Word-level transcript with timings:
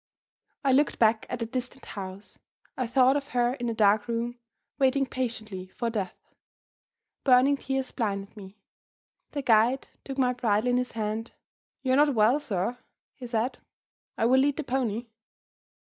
I 0.65 0.71
looked 0.71 0.97
back 0.97 1.27
at 1.29 1.37
the 1.37 1.45
distant 1.45 1.85
house. 1.85 2.39
I 2.75 2.87
thought 2.87 3.15
of 3.15 3.27
her 3.29 3.53
in 3.53 3.67
the 3.67 3.73
dark 3.75 4.07
room, 4.07 4.39
waiting 4.79 5.05
patiently 5.05 5.67
for 5.75 5.91
death. 5.91 6.17
Burning 7.23 7.55
tears 7.55 7.91
blinded 7.91 8.35
me. 8.35 8.57
The 9.33 9.43
guide 9.43 9.89
took 10.03 10.17
my 10.17 10.33
bridle 10.33 10.71
in 10.71 10.77
his 10.77 10.93
hand: 10.93 11.33
"You're 11.83 11.97
not 11.97 12.15
well, 12.15 12.39
sir," 12.39 12.79
he 13.13 13.27
said; 13.27 13.59
"I 14.17 14.25
will 14.25 14.39
lead 14.39 14.57
the 14.57 14.63
pony." 14.63 15.05